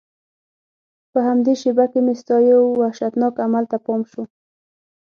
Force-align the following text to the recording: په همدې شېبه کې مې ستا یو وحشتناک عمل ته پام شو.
په 1.11 1.19
همدې 1.27 1.53
شېبه 1.61 1.85
کې 1.91 1.99
مې 2.05 2.13
ستا 2.21 2.35
یو 2.51 2.61
وحشتناک 2.81 3.35
عمل 3.45 3.65
ته 3.71 3.77
پام 3.85 4.01
شو. 4.11 4.23